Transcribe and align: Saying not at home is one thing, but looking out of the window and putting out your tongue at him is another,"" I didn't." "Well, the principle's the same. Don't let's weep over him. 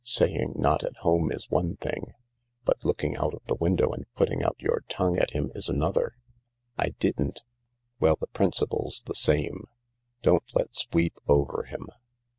Saying 0.03 0.53
not 0.55 0.83
at 0.83 0.95
home 1.01 1.31
is 1.31 1.51
one 1.51 1.75
thing, 1.75 2.15
but 2.65 2.83
looking 2.83 3.15
out 3.17 3.35
of 3.35 3.43
the 3.45 3.53
window 3.53 3.91
and 3.91 4.11
putting 4.15 4.41
out 4.41 4.55
your 4.57 4.83
tongue 4.89 5.15
at 5.19 5.29
him 5.29 5.51
is 5.53 5.69
another,"" 5.69 6.15
I 6.75 6.89
didn't." 6.97 7.43
"Well, 7.99 8.15
the 8.15 8.25
principle's 8.25 9.03
the 9.05 9.13
same. 9.13 9.65
Don't 10.23 10.55
let's 10.55 10.87
weep 10.91 11.19
over 11.27 11.65
him. 11.69 11.87